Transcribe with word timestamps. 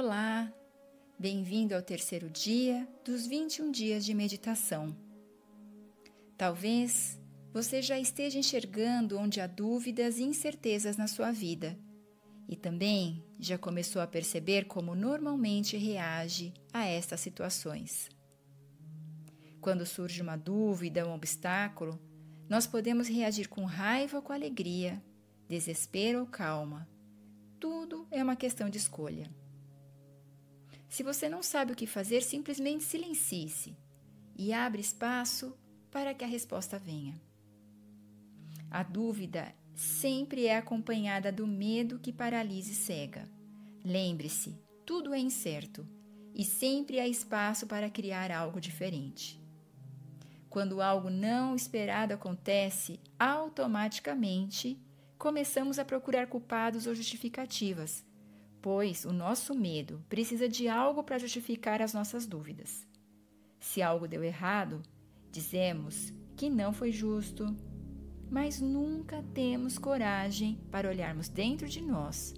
Olá, 0.00 0.48
bem-vindo 1.18 1.74
ao 1.74 1.82
terceiro 1.82 2.30
dia 2.30 2.86
dos 3.04 3.26
21 3.26 3.72
dias 3.72 4.04
de 4.04 4.14
meditação. 4.14 4.96
Talvez 6.36 7.20
você 7.52 7.82
já 7.82 7.98
esteja 7.98 8.38
enxergando 8.38 9.18
onde 9.18 9.40
há 9.40 9.48
dúvidas 9.48 10.18
e 10.18 10.22
incertezas 10.22 10.96
na 10.96 11.08
sua 11.08 11.32
vida 11.32 11.76
e 12.48 12.54
também 12.54 13.24
já 13.40 13.58
começou 13.58 14.00
a 14.00 14.06
perceber 14.06 14.66
como 14.66 14.94
normalmente 14.94 15.76
reage 15.76 16.54
a 16.72 16.86
estas 16.86 17.18
situações. 17.18 18.08
Quando 19.60 19.84
surge 19.84 20.22
uma 20.22 20.36
dúvida, 20.36 21.08
um 21.08 21.12
obstáculo, 21.12 21.98
nós 22.48 22.68
podemos 22.68 23.08
reagir 23.08 23.48
com 23.48 23.64
raiva 23.64 24.18
ou 24.18 24.22
com 24.22 24.32
alegria, 24.32 25.02
desespero 25.48 26.20
ou 26.20 26.26
calma. 26.26 26.88
Tudo 27.58 28.06
é 28.12 28.22
uma 28.22 28.36
questão 28.36 28.70
de 28.70 28.78
escolha. 28.78 29.28
Se 30.88 31.02
você 31.02 31.28
não 31.28 31.42
sabe 31.42 31.72
o 31.72 31.76
que 31.76 31.86
fazer, 31.86 32.22
simplesmente 32.22 32.84
silencie-se 32.84 33.76
e 34.36 34.52
abre 34.52 34.80
espaço 34.80 35.56
para 35.90 36.14
que 36.14 36.24
a 36.24 36.28
resposta 36.28 36.78
venha. 36.78 37.20
A 38.70 38.82
dúvida 38.82 39.54
sempre 39.74 40.46
é 40.46 40.56
acompanhada 40.56 41.30
do 41.30 41.46
medo 41.46 41.98
que 41.98 42.12
paralisa 42.12 42.72
e 42.72 42.74
cega. 42.74 43.28
Lembre-se, 43.84 44.58
tudo 44.84 45.14
é 45.14 45.18
incerto 45.18 45.86
e 46.34 46.44
sempre 46.44 46.98
há 46.98 47.06
espaço 47.06 47.66
para 47.66 47.90
criar 47.90 48.30
algo 48.30 48.60
diferente. 48.60 49.40
Quando 50.48 50.80
algo 50.80 51.10
não 51.10 51.54
esperado 51.54 52.14
acontece, 52.14 52.98
automaticamente 53.18 54.80
começamos 55.18 55.78
a 55.78 55.84
procurar 55.84 56.28
culpados 56.28 56.86
ou 56.86 56.94
justificativas 56.94 58.04
pois 58.60 59.04
o 59.04 59.12
nosso 59.12 59.54
medo 59.54 60.04
precisa 60.08 60.48
de 60.48 60.68
algo 60.68 61.02
para 61.02 61.18
justificar 61.18 61.80
as 61.80 61.94
nossas 61.94 62.26
dúvidas. 62.26 62.86
Se 63.60 63.82
algo 63.82 64.08
deu 64.08 64.22
errado, 64.22 64.82
dizemos 65.30 66.12
que 66.36 66.48
não 66.50 66.72
foi 66.72 66.92
justo, 66.92 67.56
mas 68.30 68.60
nunca 68.60 69.22
temos 69.34 69.78
coragem 69.78 70.58
para 70.70 70.88
olharmos 70.88 71.28
dentro 71.28 71.68
de 71.68 71.80
nós 71.80 72.34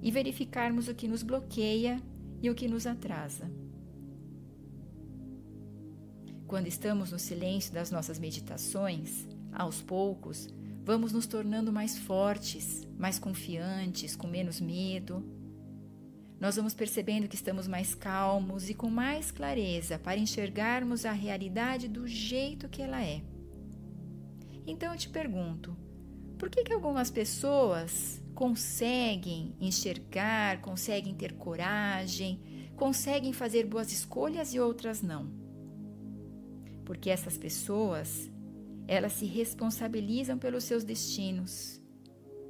e 0.00 0.10
verificarmos 0.10 0.88
o 0.88 0.94
que 0.94 1.08
nos 1.08 1.22
bloqueia 1.22 2.00
e 2.40 2.50
o 2.50 2.54
que 2.54 2.68
nos 2.68 2.86
atrasa. 2.86 3.50
Quando 6.46 6.66
estamos 6.66 7.10
no 7.10 7.18
silêncio 7.18 7.72
das 7.72 7.90
nossas 7.90 8.18
meditações, 8.18 9.26
aos 9.52 9.80
poucos, 9.80 10.48
vamos 10.84 11.12
nos 11.12 11.26
tornando 11.26 11.72
mais 11.72 11.96
fortes, 11.96 12.86
mais 12.98 13.18
confiantes, 13.18 14.14
com 14.14 14.26
menos 14.26 14.60
medo 14.60 15.24
nós 16.42 16.56
vamos 16.56 16.74
percebendo 16.74 17.28
que 17.28 17.36
estamos 17.36 17.68
mais 17.68 17.94
calmos 17.94 18.68
e 18.68 18.74
com 18.74 18.90
mais 18.90 19.30
clareza 19.30 19.96
para 19.96 20.18
enxergarmos 20.18 21.06
a 21.06 21.12
realidade 21.12 21.86
do 21.86 22.08
jeito 22.08 22.68
que 22.68 22.82
ela 22.82 23.00
é. 23.00 23.22
Então 24.66 24.90
eu 24.90 24.98
te 24.98 25.08
pergunto, 25.08 25.76
por 26.36 26.50
que, 26.50 26.64
que 26.64 26.72
algumas 26.72 27.12
pessoas 27.12 28.20
conseguem 28.34 29.54
enxergar, 29.60 30.60
conseguem 30.60 31.14
ter 31.14 31.34
coragem, 31.34 32.40
conseguem 32.74 33.32
fazer 33.32 33.64
boas 33.64 33.92
escolhas 33.92 34.52
e 34.52 34.58
outras 34.58 35.00
não? 35.00 35.30
Porque 36.84 37.08
essas 37.08 37.38
pessoas, 37.38 38.28
elas 38.88 39.12
se 39.12 39.26
responsabilizam 39.26 40.36
pelos 40.36 40.64
seus 40.64 40.82
destinos. 40.82 41.80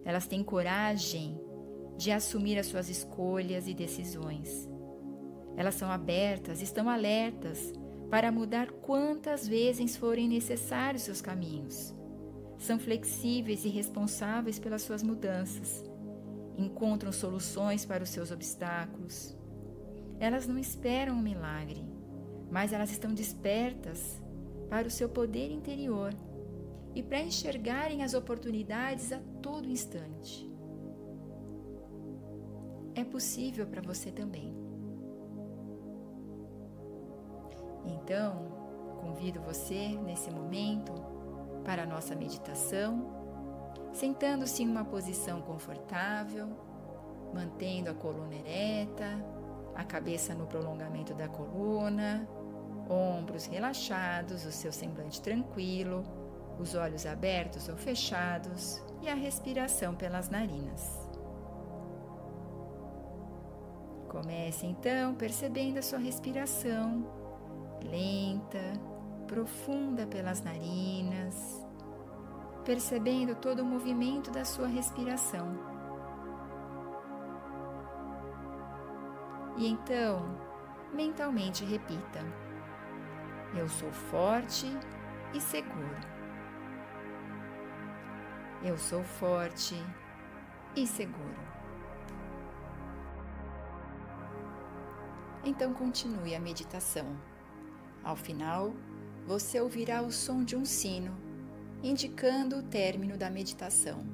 Elas 0.03 0.27
têm 0.27 0.43
coragem 0.43 1.39
de 2.03 2.11
assumir 2.11 2.59
as 2.59 2.67
suas 2.67 2.89
escolhas 2.89 3.69
e 3.69 3.75
decisões. 3.75 4.69
Elas 5.57 5.77
são 5.77 5.89
abertas, 5.89 6.61
estão 6.61 6.89
alertas 6.89 7.73
para 8.11 8.33
mudar 8.33 8.73
quantas 8.73 9.47
vezes 9.47 9.97
forem 9.97 10.29
necessários 10.29 11.05
seus 11.05 11.21
caminhos. 11.21 11.95
São 12.59 12.77
flexíveis 12.77 13.65
e 13.65 13.69
responsáveis 13.69 14.59
pelas 14.59 14.83
suas 14.83 15.03
mudanças. 15.03 15.85
Encontram 16.59 17.13
soluções 17.13 17.85
para 17.85 18.03
os 18.03 18.11
seus 18.11 18.33
obstáculos. 18.33 19.37
Elas 20.19 20.49
não 20.49 20.59
esperam 20.59 21.15
um 21.15 21.23
milagre, 21.23 21.85
mas 22.51 22.73
elas 22.73 22.91
estão 22.91 23.15
despertas 23.15 24.21
para 24.69 24.89
o 24.89 24.91
seu 24.91 25.09
poder 25.09 25.53
interior 25.53 26.13
e 26.97 27.03
para 27.03 27.23
enxergarem 27.23 28.03
as 28.03 28.13
oportunidades 28.13 29.13
a 29.13 29.21
todo 29.41 29.69
instante 29.69 30.52
é 32.95 33.05
possível 33.05 33.67
para 33.67 33.83
você 33.83 34.11
também. 34.11 34.55
Então, 37.85 38.99
convido 39.01 39.41
você 39.41 39.89
nesse 40.05 40.31
momento 40.31 40.93
para 41.65 41.83
a 41.83 41.87
nossa 41.87 42.15
meditação, 42.15 43.11
sentando-se 43.93 44.63
em 44.63 44.69
uma 44.69 44.85
posição 44.85 45.41
confortável, 45.41 46.49
mantendo 47.33 47.91
a 47.91 47.95
coluna 47.95 48.35
ereta, 48.35 49.07
a 49.75 49.85
cabeça 49.85 50.35
no 50.35 50.47
prolongamento 50.47 51.15
da 51.15 51.29
coluna, 51.29 52.29
ombros 52.89 53.47
relaxados, 53.47 54.45
o 54.45 54.53
seu 54.53 54.73
semblante 54.73 55.21
tranquilo, 55.21 56.03
os 56.59 56.75
olhos 56.75 57.07
abertos 57.07 57.69
ou 57.69 57.77
fechados 57.77 58.83
e 59.01 59.09
a 59.09 59.15
respiração 59.15 59.95
pelas 59.95 60.29
narinas. 60.29 61.02
Comece 64.13 64.67
então 64.67 65.15
percebendo 65.15 65.79
a 65.79 65.83
sua 65.83 65.99
respiração 65.99 67.03
lenta, 67.83 68.75
profunda 69.27 70.07
pelas 70.07 70.43
narinas, 70.43 71.67
percebendo 72.63 73.35
todo 73.35 73.61
o 73.61 73.65
movimento 73.65 74.31
da 74.31 74.45
sua 74.45 74.67
respiração. 74.67 75.59
E 79.57 79.67
então, 79.67 80.39
mentalmente 80.93 81.65
repita: 81.65 82.21
Eu 83.57 83.67
sou 83.67 83.91
forte 83.91 84.67
e 85.33 85.41
seguro. 85.41 86.13
Eu 88.63 88.77
sou 88.77 89.03
forte 89.03 89.75
e 90.77 90.87
seguro. 90.87 91.52
Então 95.45 95.75
continue 95.75 96.35
a 96.35 96.41
meditação. 96.41 97.17
Ao 98.05 98.15
final, 98.15 98.73
você 99.27 99.61
ouvirá 99.61 100.03
o 100.03 100.13
som 100.13 100.45
de 100.45 100.57
um 100.57 100.65
sino, 100.65 101.17
indicando 101.83 102.59
o 102.59 102.63
término 102.63 103.17
da 103.17 103.29
meditação. 103.29 104.12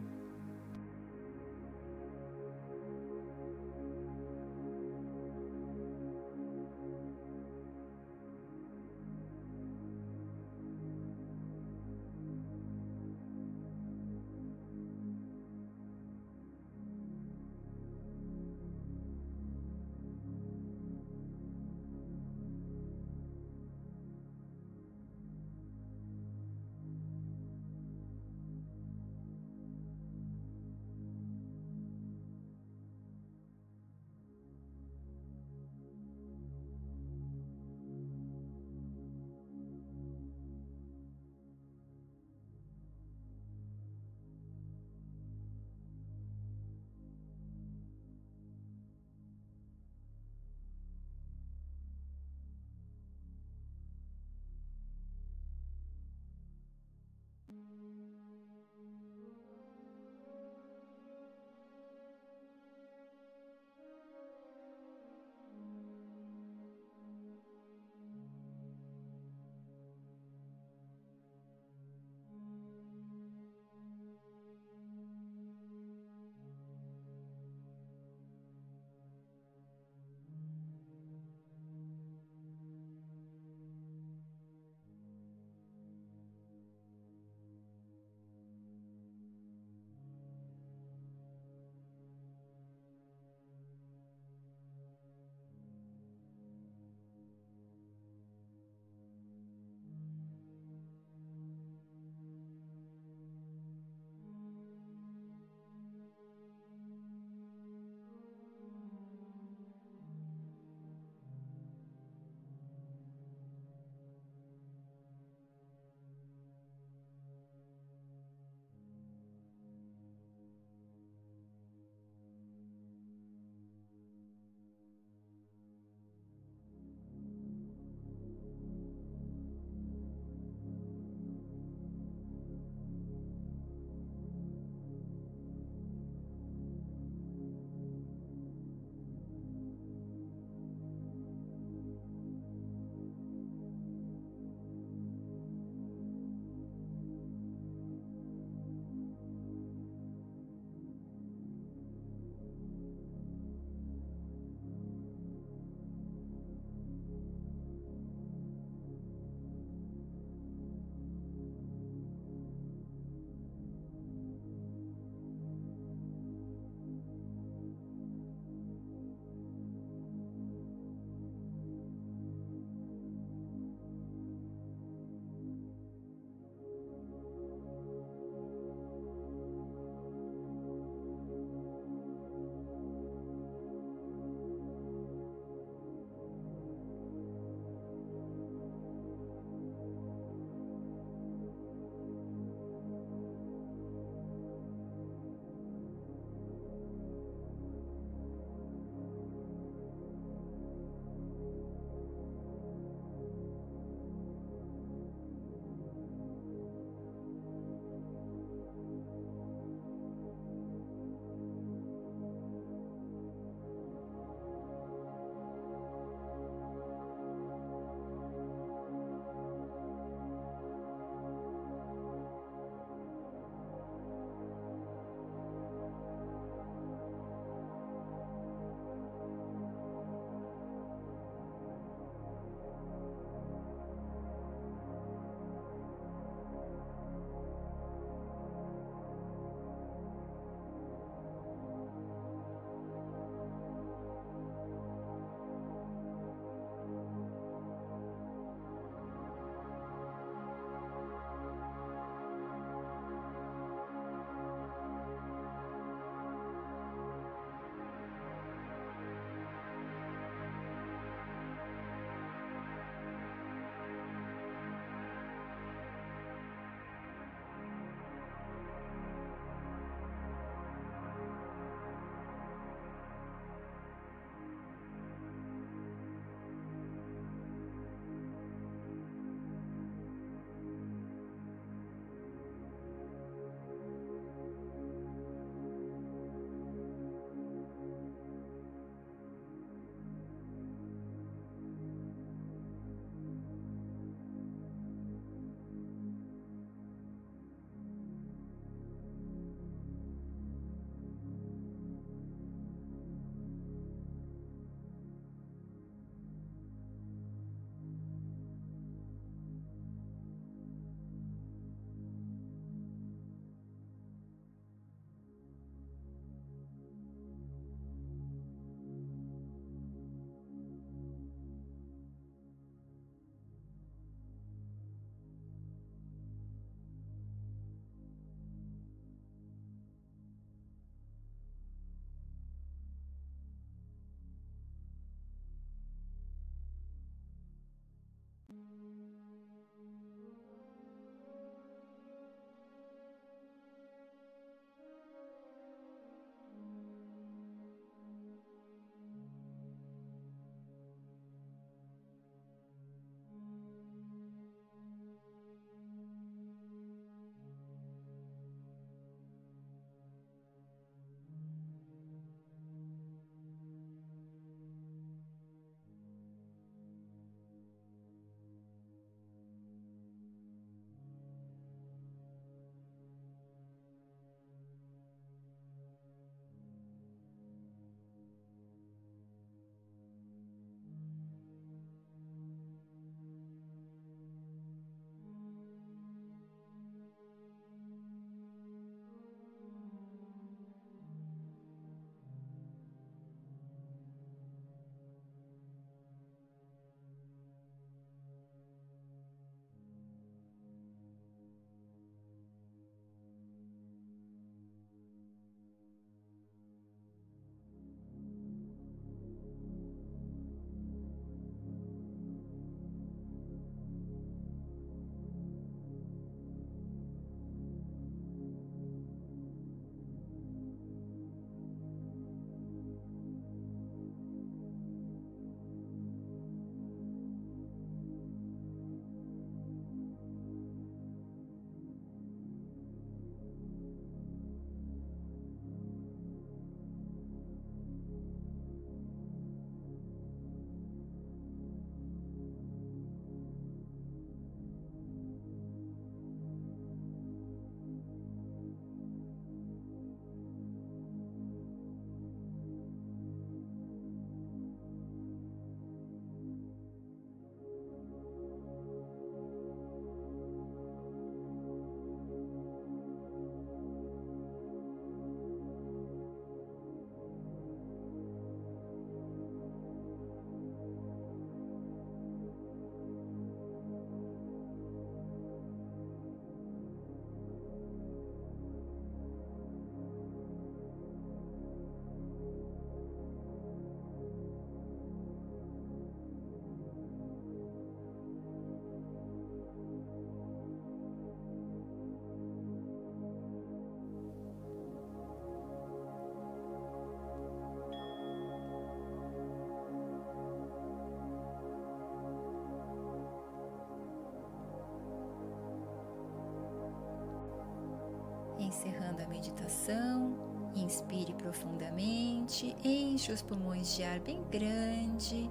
Da 509.17 509.27
meditação, 509.27 510.37
inspire 510.75 511.33
profundamente, 511.35 512.77
enche 512.85 513.33
os 513.33 513.41
pulmões 513.41 513.97
de 513.97 514.03
ar 514.03 514.21
bem 514.21 514.45
grande 514.51 515.51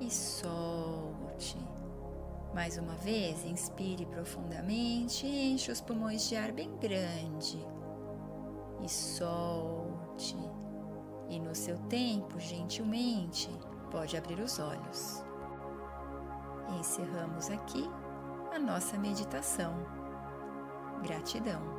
e 0.00 0.10
solte. 0.10 1.58
Mais 2.54 2.76
uma 2.76 2.94
vez, 2.94 3.44
inspire 3.44 4.04
profundamente, 4.06 5.26
enche 5.26 5.72
os 5.72 5.80
pulmões 5.80 6.28
de 6.28 6.36
ar 6.36 6.52
bem 6.52 6.76
grande 6.76 7.58
e 8.82 8.88
solte. 8.88 10.36
E 11.28 11.40
no 11.40 11.54
seu 11.54 11.78
tempo, 11.88 12.38
gentilmente, 12.38 13.50
pode 13.90 14.16
abrir 14.16 14.38
os 14.40 14.58
olhos. 14.58 15.24
Encerramos 16.78 17.50
aqui 17.50 17.88
a 18.54 18.58
nossa 18.58 18.98
meditação. 18.98 19.74
Gratidão. 21.02 21.75